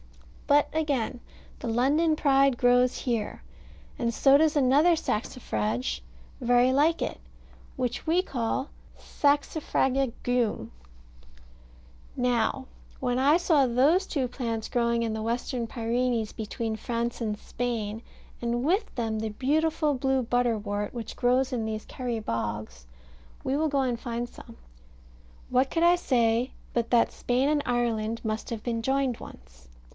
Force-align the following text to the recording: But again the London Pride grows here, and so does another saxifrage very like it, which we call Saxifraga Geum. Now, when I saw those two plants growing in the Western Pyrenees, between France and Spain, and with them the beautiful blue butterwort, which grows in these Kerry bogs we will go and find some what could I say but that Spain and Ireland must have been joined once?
But 0.47 0.67
again 0.73 1.19
the 1.59 1.67
London 1.69 2.15
Pride 2.15 2.57
grows 2.57 2.97
here, 3.01 3.41
and 3.99 4.11
so 4.13 4.35
does 4.37 4.57
another 4.57 4.95
saxifrage 4.95 6.01
very 6.41 6.73
like 6.73 7.01
it, 7.03 7.19
which 7.77 8.05
we 8.05 8.21
call 8.21 8.69
Saxifraga 8.99 10.11
Geum. 10.25 10.71
Now, 12.17 12.65
when 12.99 13.17
I 13.19 13.37
saw 13.37 13.65
those 13.65 14.07
two 14.07 14.27
plants 14.27 14.67
growing 14.67 15.03
in 15.03 15.13
the 15.13 15.21
Western 15.21 15.67
Pyrenees, 15.67 16.33
between 16.33 16.75
France 16.75 17.21
and 17.21 17.37
Spain, 17.37 18.01
and 18.41 18.65
with 18.65 18.93
them 18.95 19.19
the 19.19 19.29
beautiful 19.29 19.93
blue 19.93 20.23
butterwort, 20.23 20.93
which 20.93 21.15
grows 21.15 21.53
in 21.53 21.63
these 21.63 21.85
Kerry 21.85 22.19
bogs 22.19 22.87
we 23.43 23.55
will 23.55 23.69
go 23.69 23.81
and 23.81 23.99
find 23.99 24.27
some 24.27 24.57
what 25.49 25.69
could 25.69 25.83
I 25.83 25.95
say 25.95 26.51
but 26.73 26.89
that 26.89 27.11
Spain 27.13 27.47
and 27.47 27.61
Ireland 27.65 28.19
must 28.25 28.49
have 28.49 28.63
been 28.63 28.81
joined 28.81 29.19
once? 29.19 29.69